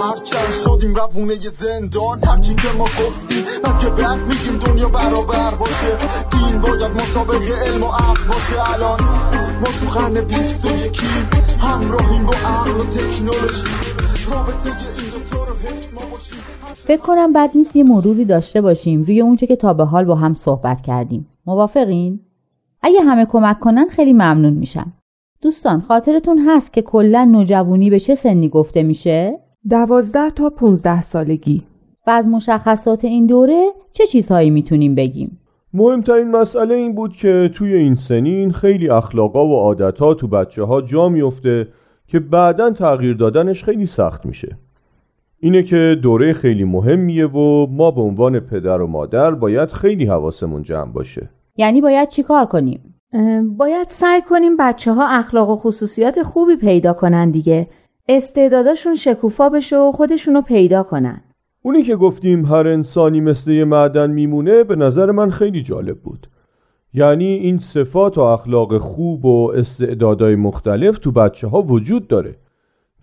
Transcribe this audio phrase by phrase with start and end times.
[0.00, 2.24] هرچند شدیم روونه زندان.
[2.24, 5.92] هرچی که ما گفتیم من که بعد میگیم دنیا برابر باشه.
[6.30, 8.74] دین باید مطابق علم و عقل باشه.
[8.74, 9.00] الان
[9.60, 11.28] ما تو قرن بیست و یکیم.
[11.60, 13.68] همراهیم با عقل و تکنولوژی.
[14.30, 16.38] رابطه این دوتا رو حفظ ما باشیم.
[16.74, 19.02] فکر کنم بد نیست یه مروری داشته باشیم.
[19.02, 21.28] روی اونچه که تا به حال با هم صحبت کردیم.
[21.46, 22.20] موافقین؟
[22.82, 24.92] اگه همه کمک کنن خیلی ممنون میشم.
[25.42, 29.38] دوستان خاطرتون هست که کلا نوجوانی به چه سنی گفته میشه؟
[29.70, 31.62] دوازده تا 15 سالگی.
[32.06, 35.38] و از مشخصات این دوره چه چیزهایی می‌تونیم بگیم؟
[35.74, 40.80] مهمترین مسئله این بود که توی این سنین خیلی اخلاقا و عادتها تو بچه ها
[40.80, 41.68] جا میفته
[42.06, 44.58] که بعدا تغییر دادنش خیلی سخت میشه.
[45.40, 50.62] اینه که دوره خیلی مهمیه و ما به عنوان پدر و مادر باید خیلی حواسمون
[50.62, 51.30] جمع باشه.
[51.56, 52.94] یعنی باید چیکار کنیم؟
[53.56, 57.66] باید سعی کنیم بچه ها اخلاق و خصوصیات خوبی پیدا کنن دیگه.
[58.08, 61.20] استعداداشون شکوفا بشه و خودشونو پیدا کنن.
[61.62, 66.26] اونی که گفتیم هر انسانی مثل یه معدن میمونه به نظر من خیلی جالب بود.
[66.94, 72.34] یعنی این صفات و اخلاق خوب و استعدادهای مختلف تو بچه ها وجود داره.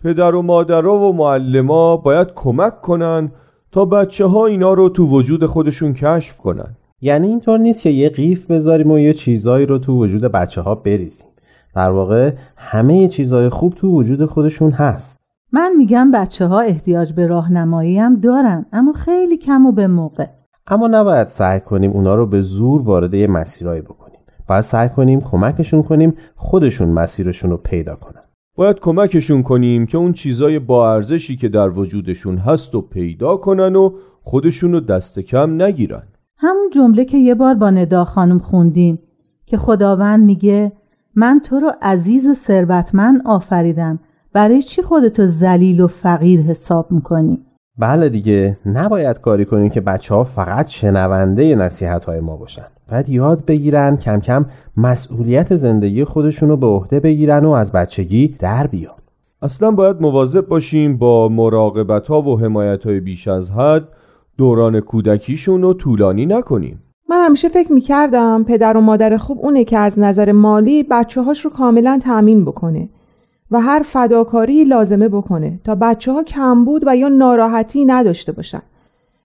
[0.04, 3.32] پدر و مادرها و معلما باید کمک کنن
[3.72, 6.76] تا بچه ها اینا رو تو وجود خودشون کشف کنن.
[7.00, 10.74] یعنی اینطور نیست که یه قیف بذاریم و یه چیزایی رو تو وجود بچه ها
[10.74, 11.26] بریزیم.
[11.74, 15.18] در واقع همه چیزهای خوب تو وجود خودشون هست.
[15.52, 20.26] من میگم بچه ها احتیاج به راهنمایی هم دارن اما خیلی کم و به موقع.
[20.66, 24.20] اما نباید سعی کنیم اونا رو به زور وارد یه مسیرایی بکنیم.
[24.48, 28.22] باید سعی کنیم کمکشون کنیم خودشون مسیرشون رو پیدا کنن.
[28.56, 33.76] باید کمکشون کنیم که اون چیزای با ارزشی که در وجودشون هست و پیدا کنن
[33.76, 36.02] و خودشون رو دست کم نگیرن.
[36.36, 38.98] همون جمله که یه بار با ندا خانم خوندیم
[39.46, 40.72] که خداوند میگه
[41.16, 43.98] من تو رو عزیز و ثروتمند آفریدم.
[44.32, 47.44] برای چی خودتو ذلیل و فقیر حساب می‌کنی؟
[47.78, 52.66] بله دیگه نباید کاری کنیم که بچه ها فقط شنونده نصیحت های ما باشن.
[52.90, 58.36] باید یاد بگیرن کم کم مسئولیت زندگی خودشون رو به عهده بگیرن و از بچگی
[58.38, 58.94] در بیان.
[59.42, 63.88] اصلا باید مواظب باشیم با مراقبت ها و حمایت های بیش از حد
[64.36, 66.82] دوران کودکیشون رو طولانی نکنیم.
[67.14, 71.44] من همیشه فکر می‌کردم پدر و مادر خوب اونه که از نظر مالی بچه هاش
[71.44, 72.88] رو کاملا تأمین بکنه
[73.50, 78.62] و هر فداکاری لازمه بکنه تا بچه ها کمبود و یا ناراحتی نداشته باشن.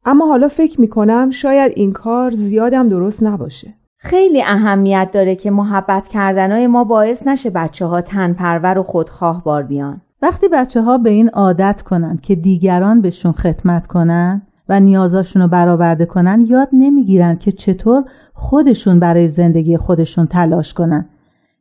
[0.06, 3.74] اما حالا فکر می‌کنم شاید این کار زیادم درست نباشه.
[3.98, 9.64] خیلی اهمیت داره که محبت کردنهای ما باعث نشه بچه ها تنپرور و خودخواه بار
[9.64, 10.02] بیان.
[10.22, 15.48] وقتی بچه ها به این عادت کنن که دیگران بهشون خدمت کنن و نیازاشون رو
[15.48, 18.04] برآورده کنن یاد نمی‌گیرن که چطور
[18.34, 21.06] خودشون برای زندگی خودشون تلاش کنن.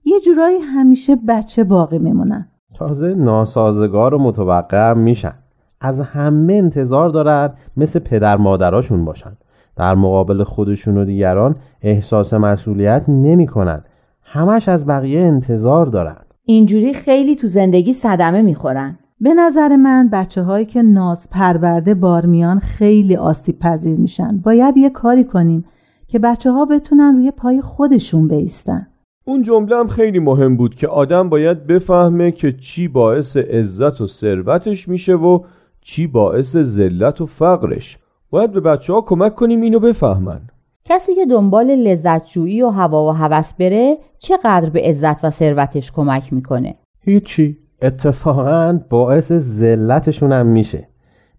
[0.05, 2.49] یه جورایی همیشه بچه باقی میمونن.
[2.75, 5.35] تازه ناسازگار و متوقع میشن.
[5.81, 9.33] از همه انتظار دارن مثل پدر مادراشون باشن.
[9.77, 13.85] در مقابل خودشون و دیگران احساس مسئولیت نمی‌کنن.
[14.23, 16.17] همش از بقیه انتظار دارن.
[16.45, 18.99] اینجوری خیلی تو زندگی صدمه می‌خورن.
[19.21, 24.39] به نظر من بچه هایی که ناز پرورده بار میان خیلی آسیب پذیر میشن.
[24.39, 25.65] باید یه کاری کنیم
[26.07, 28.87] که بچه ها بتونن روی پای خودشون بیستن.
[29.25, 34.07] اون جمله هم خیلی مهم بود که آدم باید بفهمه که چی باعث عزت و
[34.07, 35.41] ثروتش میشه و
[35.81, 37.99] چی باعث ذلت و فقرش.
[38.31, 40.41] باید به بچه ها کمک کنیم اینو بفهمن.
[40.85, 46.33] کسی که دنبال لذتجویی و هوا و هوس بره چقدر به عزت و ثروتش کمک
[46.33, 47.68] می‌کنه؟ هیچی.
[47.83, 50.89] اتفاقا باعث ذلتشون هم میشه.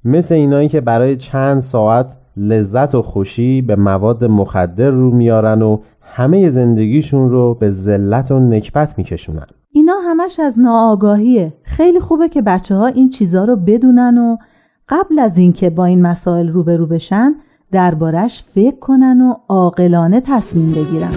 [0.05, 5.79] مثل اینایی که برای چند ساعت لذت و خوشی به مواد مخدر رو میارن و
[6.01, 9.47] همه زندگیشون رو به ذلت و نکبت میکشونن.
[9.71, 11.53] اینا همش از ناآگاهیه.
[11.63, 14.37] خیلی خوبه که بچه ها این چیزا رو بدونن و
[14.89, 17.35] قبل از اینکه با این مسائل روبرو بشن
[17.71, 21.11] دربارش فکر کنن و عاقلانه تصمیم بگیرن.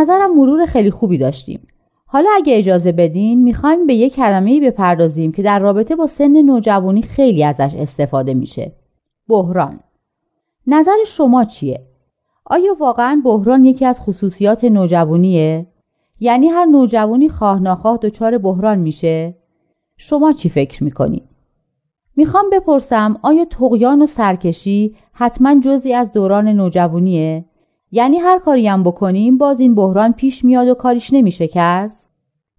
[0.00, 1.66] نظرم مرور خیلی خوبی داشتیم
[2.06, 7.02] حالا اگه اجازه بدین می‌خوایم به یک کلمه‌ای بپردازیم که در رابطه با سن نوجوانی
[7.02, 8.72] خیلی ازش استفاده میشه
[9.28, 9.80] بحران
[10.66, 11.86] نظر شما چیه؟
[12.44, 15.66] آیا واقعا بحران یکی از خصوصیات نوجوانیه؟
[16.20, 19.34] یعنی هر نوجوانی خواه ناخواه دچار بحران میشه؟
[19.96, 21.24] شما چی فکر می‌کنید؟
[22.16, 27.44] می‌خوام بپرسم آیا تقیان و سرکشی حتما جزی از دوران نوجوانیه؟
[27.92, 31.90] یعنی هر کاری هم بکنیم باز این بحران پیش میاد و کاریش نمیشه کرد؟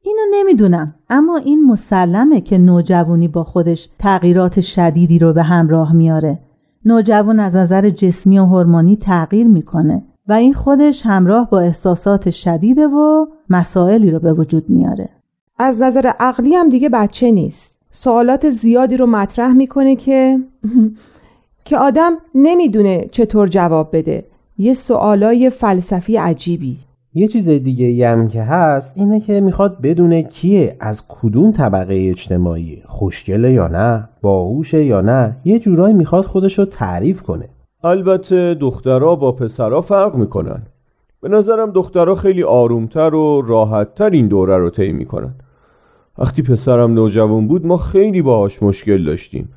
[0.02, 6.40] اینو نمی‌دونم اما این مسلمه که نوجوانی با خودش تغییرات شدیدی رو به همراه میاره.
[6.86, 12.88] نوجوان از نظر جسمی و هورمونی تغییر می‌کنه و این خودش همراه با احساسات شدیده
[12.88, 15.10] و مسائلی رو به وجود میاره.
[15.58, 17.76] از نظر عقلی هم دیگه بچه نیست.
[17.92, 20.40] سوالات زیادی رو مطرح می‌کنه که
[21.66, 24.31] که آدم نمی‌دونه چطور جواب بده.
[24.62, 26.78] یه سوالای فلسفی عجیبی.
[27.14, 32.82] یه چیز دیگه هم که هست اینه که می‌خواد بدونه کیه از کدوم طبقه اجتماعی
[32.86, 37.50] خوشگله یا نه باهوشه یا نه یه جورایی می‌خواد خودش رو تعریف کنه.
[37.84, 40.62] البته دخترها با پسرها فرق می‌کنن.
[41.22, 45.36] به نظرم دخترها خیلی آرومتر و راحتتر این دوره رو طی می‌کنن.
[46.18, 49.50] وقتی پسرم نوجوان بود ما خیلی باهاش مشکل داشتیم.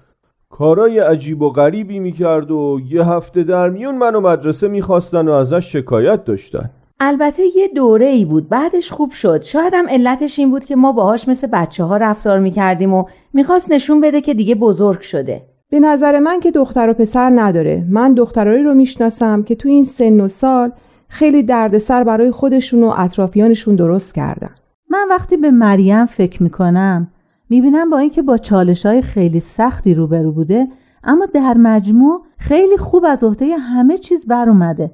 [0.58, 5.72] کارای عجیب و غریبی می‌کرد و یه هفته در میون منو مدرسه می‌خواستن و ازش
[5.72, 6.70] شکایت داشتن.
[7.00, 9.42] البته یه دوره ای بود بعدش خوب شد.
[9.42, 13.72] شاید هم علتش این بود که ما باهاش مثل بچه ها رفتار می‌کردیم و می‌خواست
[13.72, 15.42] نشون بده که دیگه بزرگ شده.
[15.70, 17.84] به نظر من که دختر و پسر نداره.
[17.90, 20.72] من دخترایی رو می‌شناسم که تو این سن و سال
[21.08, 24.50] خیلی دردسر برای خودشون و اطرافیانشون درست کردن.
[24.90, 27.10] من وقتی به مریم فکر می‌کنم
[27.50, 30.68] می‌بینم با اینکه با چالش های خیلی سختی روبرو بوده
[31.04, 34.90] اما در مجموع خیلی خوب از عهده همه چیز بر اومده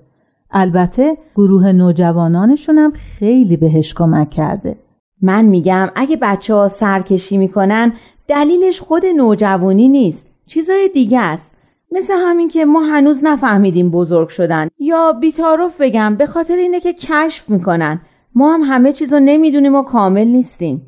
[0.51, 4.77] البته گروه نوجوانانشون هم خیلی بهش کمک کرده.
[5.23, 7.93] من میگم اگه بچه ها سرکشی می‌کنن
[8.29, 11.55] دلیلش خود نوجوانی نیست چیزای دیگه است.
[11.93, 14.69] مثل همین که ما هنوز نفهمیدیم بزرگ شدن.
[14.79, 18.01] یا بیتارف بگم به خاطر اینه که کشف می‌کنن.
[18.35, 20.83] ما هم همه چیزو نمی‌دونیم و کامل نیستیم.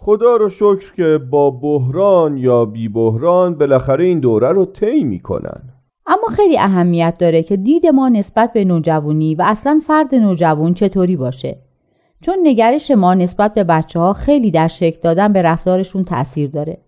[0.00, 5.62] خدا رو شکر که با بحران یا بی بحران بالاخره این دوره رو طی می‌کنن.
[6.06, 11.16] اما خیلی اهمیت داره که دید ما نسبت به نوجوانی و اصلا فرد نوجوان چطوری
[11.16, 11.58] باشه.
[12.20, 16.78] چون نگرش ما نسبت به بچه ها خیلی در شکل دادن به رفتارشون تاثیر داره.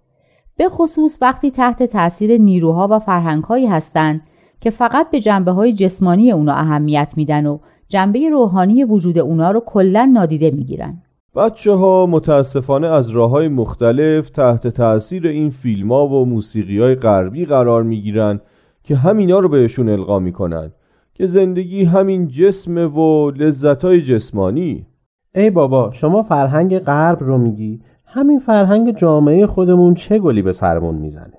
[0.57, 4.21] به خصوص وقتی تحت تاثیر نیروها و فرهنگهایی هستند
[4.61, 7.59] که فقط به جنبه های جسمانی اونا اهمیت میدن و
[7.89, 11.03] جنبه روحانی وجود اونا رو کلا نادیده می‌گیرن.
[11.37, 16.95] بچه ها متاسفانه از راه های مختلف تحت تاثیر این فیلم ها و موسیقی های
[16.95, 18.41] غربی قرار می‌گیرن
[18.83, 20.73] که همینا رو بهشون القا می‌کنن
[21.15, 24.87] که زندگی همین جسم و لذت های جسمانی.
[25.35, 30.95] ای بابا شما فرهنگ غرب رو میگی؟ همین فرهنگ جامعه خودمون چه گلی به سرمون
[30.95, 31.39] می‌زنه؟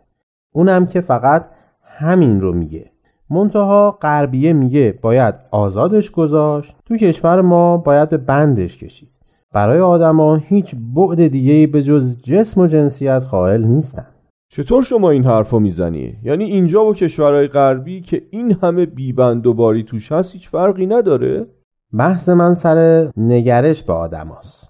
[0.51, 1.45] اونم که فقط
[1.83, 2.91] همین رو میگه.
[3.29, 9.10] منتها غربیه میگه باید آزادش گذاشت تو کشور ما باید به بندش کشید.
[9.53, 14.05] برای آدما هیچ بعد دیگه به جز جسم و جنسیت قائل نیستن.
[14.49, 19.53] چطور شما این حرفو می‌زنی؟ یعنی اینجا و کشورهای غربی که این همه بیبند و
[19.53, 21.45] باری توش هست هیچ فرقی نداره؟
[21.93, 24.69] بحث من سر نگرش به آدماست.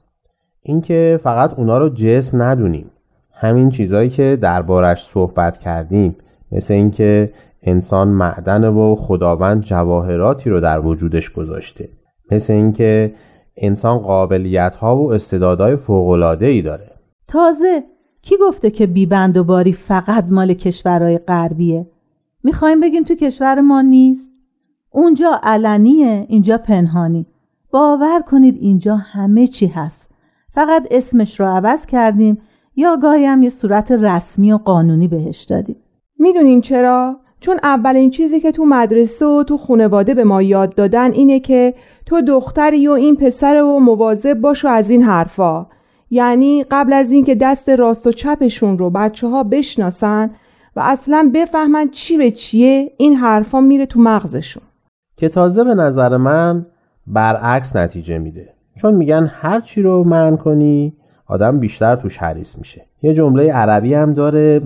[0.63, 2.91] اینکه فقط اونا رو جسم ندونیم.
[3.33, 6.15] همین چیزایی که دربارش صحبت کردیم.
[6.51, 11.89] مثل اینکه انسان معدن و خداوند جواهراتی رو در وجودش گذاشته.
[12.31, 13.13] مثل اینکه
[13.57, 16.91] انسان قابلیت ها و استعدادهای فوق ای داره.
[17.27, 17.83] تازه
[18.21, 21.87] کی گفته که بیبند و باری فقط مال کشورهای غربیه؟
[22.43, 24.31] می‌خوایم بگیم تو کشور ما نیست.
[24.89, 27.25] اونجا علنیه اینجا پنهانی.
[27.71, 30.11] باور کنید اینجا همه چی هست.
[30.53, 32.37] فقط اسمش رو عوض کردیم
[32.75, 35.75] یا گاهی هم یه صورت رسمی و قانونی بهش دادیم.
[36.19, 41.11] می‌دونین چرا؟ چون اولین چیزی که تو مدرسه و تو خانواده به ما یاد دادن
[41.11, 41.73] اینه که
[42.05, 45.65] تو دختری و این پسر و مواظب باش و از این حرفا.
[46.09, 50.29] یعنی قبل از اینکه دست راست و چپشون رو بچه ها بشناسن
[50.75, 54.63] و اصلا بفهمن چی به چیه این حرفا میره تو مغزشون.
[55.17, 56.65] که تازه به نظر من
[57.07, 58.53] برعکس نتیجه میده.
[58.75, 60.93] چون میگن هر چی رو من کنی
[61.25, 62.85] آدم بیشتر توش حریص میشه.
[63.01, 64.61] یه جمله عربی هم داره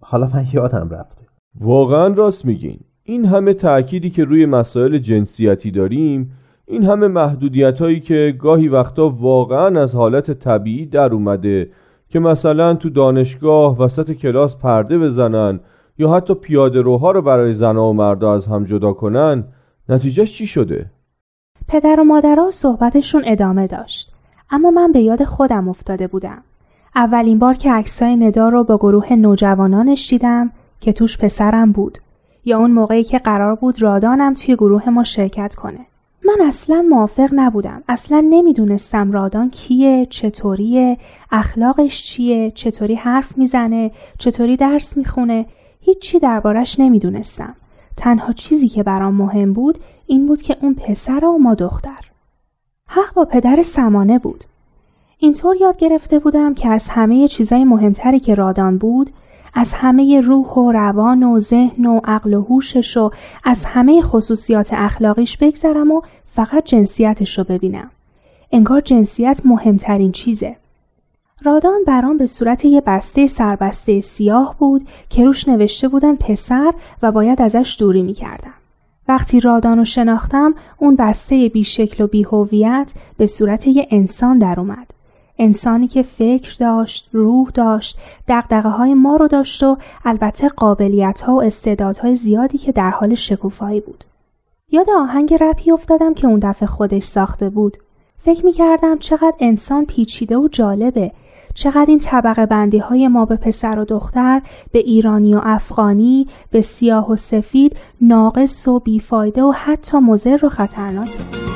[0.00, 1.27] حالا من یادم رفته.
[1.60, 2.80] واقعا راست میگین.
[3.02, 6.32] این همه تأکیدی که روی مسائل جنسیتی داریم
[6.66, 11.70] این همه محدودیت هایی که گاهی وقتا واقعا از حالت طبیعی در اومده
[12.08, 15.60] که مثلا تو دانشگاه وسط کلاس پرده بزنن
[15.98, 19.44] یا حتی پیاده روها رو برای زنها و مردا از هم جدا کنن
[19.88, 20.86] نتیجهش چی شده؟
[21.68, 24.12] پدر و مادرها صحبتشون ادامه داشت.
[24.50, 26.42] اما من به یاد خودم افتاده بودم.
[26.94, 30.50] اولین بار که عکسای ندا رو با گروه نوجوانانش دیدم
[30.80, 31.98] که توش پسرم بود.
[32.44, 35.78] یا اون موقعی که قرار بود رادانم توی گروه ما شرکت کنه.
[36.24, 37.82] من اصلا موافق نبودم.
[37.88, 40.98] اصلا نمی‌دونستم رادان کیه چطوریه
[41.30, 45.46] اخلاقش چیه چطوری حرف می‌زنه چطوری درس می‌خونه.
[45.80, 47.54] هیچی دربارش نمی‌دونستم.
[47.96, 51.98] تنها چیزی که برام مهم بود این بود که اون پسر و ما دختر.
[52.86, 54.44] حق با پدر سمانه بود.
[55.18, 59.10] اینطور یاد گرفته بودم که از همه چیزای مهمتری که رادان بود
[59.54, 63.10] از همه روح و روان و ذهن و عقل و هوشش و
[63.44, 67.90] از همه خصوصیات اخلاقیش بگذرم و فقط جنسیتش رو ببینم.
[68.52, 70.56] انگار جنسیت مهمترین چیزه.
[71.42, 77.12] رادان برام به صورت یه بسته سربسته سیاه بود که روش نوشته بودن پسر و
[77.12, 78.54] باید ازش دوری می‌کردم.
[79.08, 84.97] وقتی رادان رو شناختم اون بسته بیشکل و بیهویت به صورت یه انسان در اومد.
[85.38, 91.34] انسانی که فکر داشت، روح داشت، دقدقه های ما رو داشت و البته قابلیت ها
[91.34, 94.04] و استعدادهای زیادی که در حال شکوفایی بود.
[94.70, 97.76] یاد آهنگ رپی افتادم که اون دفعه خودش ساخته بود.
[98.18, 101.12] فکر می کردم چقدر انسان پیچیده و جالبه.
[101.54, 104.42] چقدر این طبقه بندی های ما به پسر و دختر،
[104.72, 110.48] به ایرانی و افغانی، به سیاه و سفید، ناقص و بیفایده و حتی مضر و
[110.48, 111.47] خطرناکه.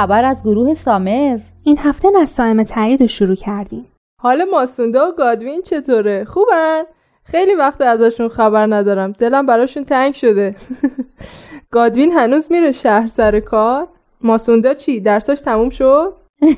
[0.00, 3.86] خبر از گروه سامر؟ این هفته نسایم تایید رو شروع کردیم.
[4.20, 6.82] حال ماسوندا و گادوین چطوره؟ خوبن؟
[7.24, 9.12] خیلی وقت ازشون خبر ندارم.
[9.12, 10.54] دلم براشون تنگ شده.
[11.74, 13.88] گادوین هنوز میره شهر سر کار؟
[14.20, 16.12] ماسوندا چی؟ درساش تموم شد؟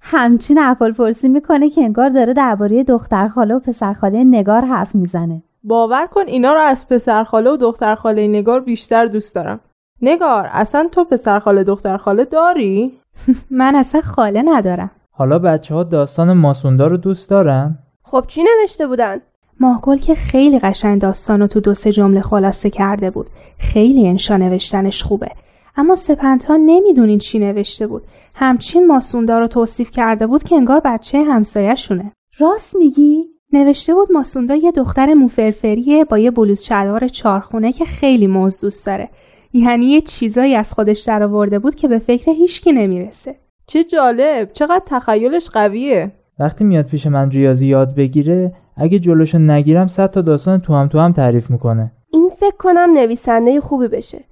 [0.00, 4.94] همچین احوال پرسی می‌کنه که انگار داره درباره دختر خاله و پسر خاله نگار حرف
[4.94, 5.42] می‌زنه.
[5.64, 9.60] باور کن اینا رو از پسر خاله و دختر خاله نگار بیشتر دوست دارم.
[10.02, 13.00] نگار اصلا تو پسر خاله دختر خاله داری؟
[13.50, 14.90] من اصلا خاله ندارم.
[15.10, 19.20] حالا بچه ها داستان ماسوندا رو دوست دارن؟ خب چی نوشته بودن؟
[19.60, 23.26] ماهگل که خیلی قشنگ داستان رو تو دو سه جمله خلاصه کرده بود.
[23.58, 25.30] خیلی انشا نوشتنش خوبه.
[25.76, 28.02] اما سپنتا نمی‌دونین چی نوشته بود.
[28.34, 32.12] همچین ماسوندا رو توصیف کرده بود که انگار بچه همسایه‌شونه.
[32.38, 38.26] راست میگی؟ نوشته بود ماسوندا یه دختر موفرفریه با یه بلوز شلوار چارخونه که خیلی
[38.26, 39.08] موز دوست داره.
[39.52, 43.34] یعنی یه چیزایی از خودش درآورده بود که به فکر هیچکی نمی‌رسه.
[43.66, 46.12] چه جالب، چقدر تخیلش قویه.
[46.38, 50.88] وقتی میاد پیش من ریاضی یاد بگیره اگه جلوشو نگیرم صد تا داستان تو هم
[50.88, 51.92] تو هم تعریف می‌کنه.
[52.12, 54.24] این فکر کنم نویسنده خوبی بشه.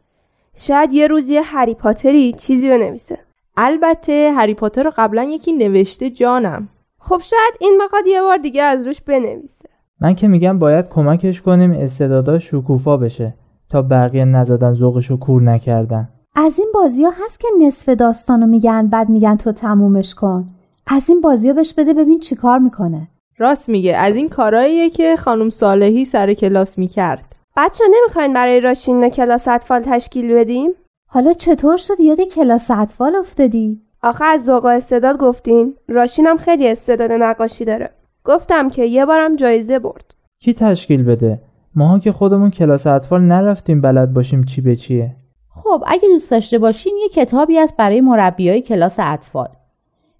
[0.56, 3.18] شاید یه روز یه هری پاتری چیزی بنویسه.
[3.56, 6.68] البته هری پاتر رو قبلا یکی نوشته جانم.
[6.98, 9.68] خب شاید این بخواد یه بار دیگه از روش بنویسه.
[10.00, 13.34] من که میگم باید کمکش کنیم استعداداش شکوفا بشه.
[13.70, 16.08] تا بقیه نزدن ذوقشو کور نکردن.
[16.36, 20.46] از این بازی ها هست که نصف داستانو میگن بعد میگن تو تمومش کن.
[20.86, 23.08] از این بازی ها بهش بده ببین چی کار می‌کنه.
[23.38, 23.96] راست میگه.
[23.96, 27.34] از این کاراییه که خانم صالحی سر کلاس می‌کرد.
[27.56, 30.70] بچه نمی‌خواین برای راشین کلاس اطفال تشکیل بدیم؟
[31.10, 35.74] حالا چطور شد یاد کلاس اطفال افتادی؟ آخه از ذوق استعداد گفتین.
[35.88, 37.90] راشینم خیلی استعداد نقاشی داره.
[38.24, 40.14] گفتم که یه بارم جایزه برد.
[40.40, 41.40] کی تشکیل بده؟
[41.74, 45.16] ماها که خودمون کلاس اطفال نرفتیم بلد باشیم چی به چیه.
[45.50, 49.48] خب اگه دوست داشته باشین یه کتابی هست برای مربیای کلاس اطفال.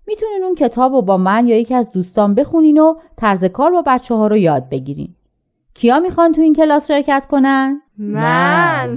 [0.07, 3.83] می‌تونین اون کتاب رو با من یا یکی از دوستان بخونین و طرز کار با
[3.87, 5.14] بچه ها رو یاد بگیرین.
[5.75, 8.97] کیا می‌خوان تو این کلاس شرکت کنن؟ من.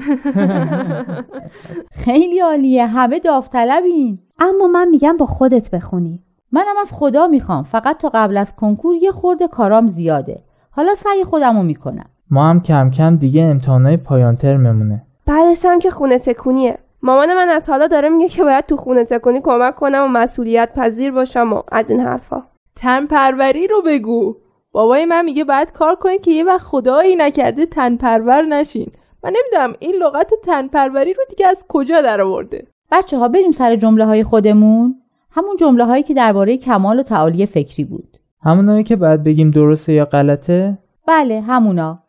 [2.05, 4.19] خیلی عالیه همه داوطلبین.
[4.39, 6.23] اما من میگم با خودت بخونی.
[6.51, 10.43] منم از خدا می‌خوام فقط تا قبل از کنکور یه خورده کارام زیاده.
[10.71, 12.09] حالا سعی خودم رو می‌کنم.
[12.31, 16.77] ما هم کم کم دیگه امتحانای پایان ترممونه بعدش هم که خونه تکونیه.
[17.03, 20.73] مامان من از حالا داره میگه که باید تو خونه تکونی کمک کنم و مسئولیت
[20.75, 22.43] پذیر باشم و از این حرفا.
[22.75, 24.35] تن پروری رو بگو.
[24.71, 28.91] بابای من میگه باید کار کنید که یه وقت خدایی نکرده تن پرور نشین.
[29.23, 33.51] من نمی‌دونم این لغت تن پروری رو دیگه از کجا در آورده بچه ها بریم
[33.51, 34.95] سر جمله های خودمون.
[35.31, 38.17] همون جمله هایی که درباره کمال و تعالی فکری بود.
[38.43, 41.99] همونایی که باید بگیم درسته یا غلطه؟ بله همونا.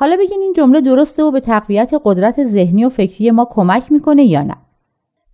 [0.00, 4.24] حالا بگین این جمله درسته و به تقویت قدرت ذهنی و فکری ما کمک می‌کنه
[4.24, 4.56] یا نه؟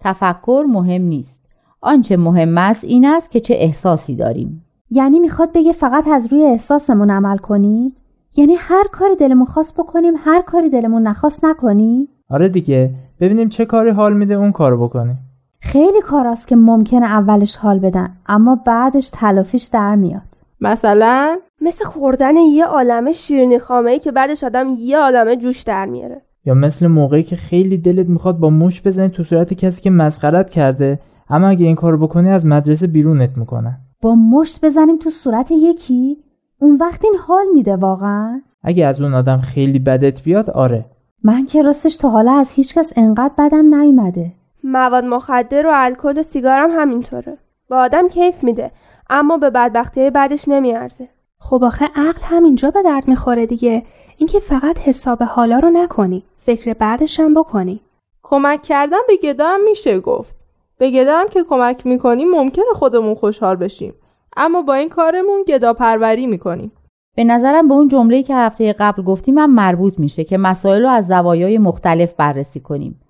[0.00, 1.40] تفکر مهم نیست.
[1.80, 4.64] آنچه مهم است این است که چه احساسی داریم.
[4.90, 7.96] یعنی می‌خواد بگه فقط از روی احساسمون عمل کنیم؟
[8.36, 12.90] یعنی هر کاری دلمون خواست بکنیم هر کاری دلمون نخواست نکنیم؟ آره دیگه.
[13.20, 15.18] ببینیم چه کاری حال میده اون کارو بکنیم.
[15.60, 20.22] خیلی کاراست که ممکنه اولش حال بدن اما بعدش تلافیش در میاد.
[20.60, 25.86] مثلا مثل خوردن یه عالمه شیرینی خامه ای که بعدش آدم یه عالمه جوش در
[25.86, 26.22] میاره.
[26.44, 30.50] یا مثل موقعی که خیلی دلت می‌خواد با موش بزنی تو صورت کسی که مسخرت
[30.50, 30.98] کرده
[31.30, 33.78] اما اگه این کارو بکنی از مدرسه بیرونت می‌کنن.
[34.02, 36.16] با مشت بزنیم تو صورت یکی؟
[36.58, 40.84] اون وقت این حال میده واقعا؟ اگه از اون آدم خیلی بدت بیاد آره.
[41.24, 44.32] من که راستش تا حالا از هیچکس انقدر بدم نیومده.
[44.64, 47.38] مواد مخدر و الکل و سیگارم همینطوره.
[47.70, 48.70] با آدم کیف میده
[49.10, 51.08] اما به بدبختی بعدش نمیارزه.
[51.50, 53.82] خب آخه عقل همینجا به درد می‌خوره دیگه.
[54.16, 56.22] اینکه فقط حساب حالا رو نکنی.
[56.38, 57.80] فکر بعدش هم بکنی.
[58.22, 60.36] کمک کردن به گدا هم میشه گفت.
[60.78, 63.94] به گدا هم که کمک می‌کنیم ممکنه خودمون خوشحال بشیم.
[64.36, 66.72] اما با این کارمون گدا پروری می‌کنیم.
[67.16, 70.88] به نظرم به اون جمله‌ای که هفته قبل گفتیم هم مربوط میشه که مسائل رو
[70.88, 73.00] از زوایای مختلف بررسی کنیم.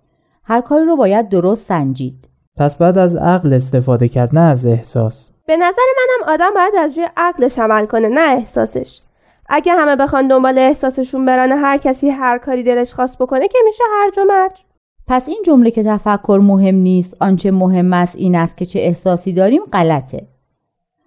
[0.45, 2.29] هر کاری رو باید درست سنجید.
[2.57, 5.33] پس بعد از عقل استفاده کرد نه از احساس.
[5.47, 9.01] به نظر منم آدم باید از روی عقلش عمل کنه نه احساسش.
[9.49, 13.85] اگه همه بخوان دنبال احساسشون برن هر کسی هر کاری دلش خواست بکنه که میشه
[13.93, 14.65] هرج و مرج.
[15.07, 19.33] پس این جمله که تفکر مهم نیست آنچه مهم است این است که چه احساسی
[19.33, 20.27] داریم غلطه.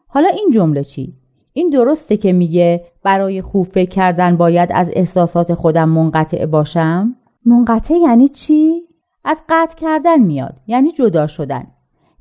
[0.08, 1.14] حالا این جمله چی؟
[1.54, 7.16] این درسته که میگه برای خوب فکر کردن باید از احساسات خودم منقطع باشم؟
[7.46, 8.89] منقطع یعنی چی؟
[9.30, 11.68] از قطع کردن میاد یعنی جدا شدن.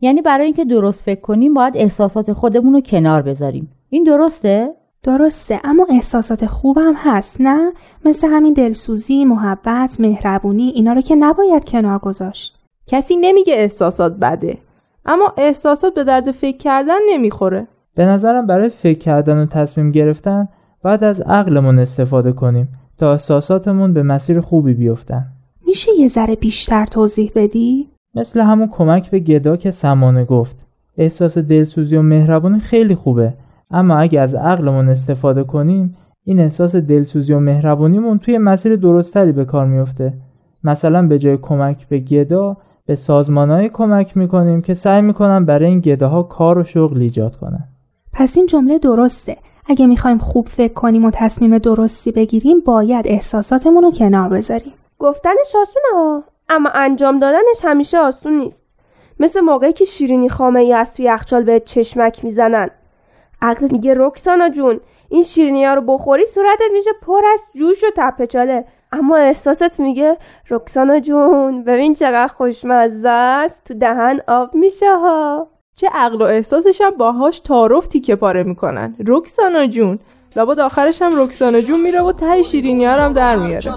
[0.01, 3.71] یعنی برای اینکه درست فکر کنیم باید احساسات خودمون رو کنار بذاریم.
[3.89, 7.73] این درسته؟ درسته اما احساسات خوبم هست نه؟
[8.05, 12.59] مثل همین دلسوزی محبت مهربونی اینا رو که نباید کنار گذاشت.
[12.87, 14.59] کسی نمیگه احساسات بده
[15.07, 17.69] اما احساسات به درد فکر کردن نمی‌خوره.
[17.95, 20.49] به نظرم برای فکر کردن و تصمیم گرفتن
[20.83, 22.69] بعد از عقلمون استفاده کنیم
[22.99, 25.25] تا احساساتمون به مسیر خوبی بیفتن.
[25.69, 30.57] میشه یه ذره بیشتر توضیح بدی؟ مثل همون کمک به گدا که سمانه گفت.
[30.99, 33.35] احساس دلسوزی و مهربانی خیلی خوبه.
[33.71, 39.45] اما اگه از عقلمون استفاده کنیم این احساس دلسوزی و مهربانیمون توی مسیر درستری به
[39.45, 40.13] کار میفته
[40.65, 45.81] مثلا به جای کمک به گدا به سازمانهای کمک می‌کنیم که سعی می‌کنن برای این
[45.81, 47.65] گداها کار و شغل ایجاد کنن.
[48.13, 49.37] پس این جمله درسته.
[49.67, 54.73] اگه می‌خوایم خوب فکر کنیم و تصمیم درستی بگیریم باید احساساتمون رو کنار بذاریم.
[54.99, 58.65] گفتنش آسونه اما انجام دادنش همیشه آسون نیست.
[59.21, 62.71] مثل موقعی که شیرینی خامه ای از توی یخچال به چشمک می‌زنن.
[63.43, 67.87] عقل میگه رکسانا جون این شیرینی ها رو بخوری صورتت میشه پر از جوش و
[67.97, 70.17] تپچاله اما احساست میگه
[70.51, 75.49] رکسانا جون ببین چقدر خوشمزه است تو دهن آب میشه ها.
[75.77, 78.97] چه عقل و احساسش باهاش تعارف تیکه پاره می‌کنن.
[79.07, 79.99] رکسانا جون.
[80.39, 83.73] لابد آخرش هم رکسانا جون میره و ته شیرینی هم در میاره.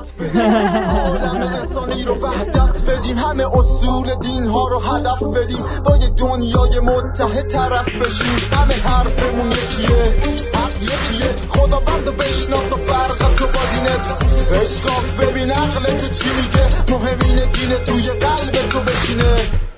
[1.62, 3.18] انسانی رو وحدت بدیم.
[3.18, 5.66] همه اصول دین ها رو هدف بدیم.
[5.86, 8.38] با یه دنیای متحد طرف بشیم.
[8.52, 10.14] همه حرفمون یکیه
[10.54, 11.36] حق یکیه.
[11.50, 14.18] خدا بند بشناس و فرق تو با دینت.
[14.62, 16.70] اشکاف ببین عقل تو چی میگه.
[16.90, 19.71] مهمین دین توی قلب تو بشینه.